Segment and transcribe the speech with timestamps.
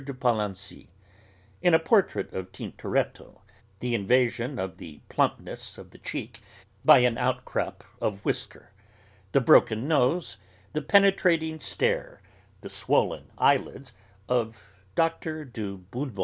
[0.05, 0.87] de Palancy;
[1.61, 3.39] in a portrait by Tintoretto,
[3.81, 6.41] the invasion of the plumpness of the cheek
[6.83, 8.71] by an outcrop of whisker,
[9.31, 10.37] the broken nose,
[10.73, 12.19] the penetrating stare,
[12.61, 13.93] the swollen eyelids
[14.27, 14.63] of
[14.95, 15.45] Dr.
[15.45, 16.17] du Boulbon.